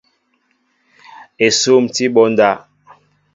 Esŭm 1.49 1.91
tí 1.97 2.09
abunda. 2.13 2.49